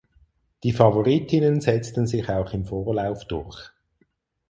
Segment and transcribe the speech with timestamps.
[0.63, 3.69] Die Favoritinnen setzten sich auch im Vorlauf durch.